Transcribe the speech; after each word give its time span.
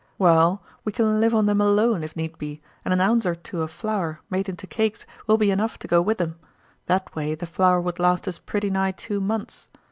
Waal, 0.17 0.63
we 0.83 0.91
can 0.91 1.19
live 1.19 1.35
on 1.35 1.45
them 1.45 1.61
alone, 1.61 2.03
if 2.03 2.15
need 2.15 2.35
be, 2.39 2.59
and 2.83 2.91
an 2.91 2.99
ounce 2.99 3.23
or 3.23 3.35
two 3.35 3.61
of 3.61 3.69
flour, 3.69 4.19
made 4.31 4.49
into 4.49 4.65
cakes, 4.65 5.05
will 5.27 5.37
be 5.37 5.51
enough 5.51 5.77
to 5.77 5.87
go 5.87 6.01
with 6.01 6.19
'em. 6.19 6.39
That 6.87 7.13
way 7.15 7.35
the 7.35 7.45
flour 7.45 7.79
would 7.79 7.99
last 7.99 8.27
us 8.27 8.39
pretty 8.39 8.71
nigh 8.71 8.93
two 8.93 9.19
months. 9.21 9.69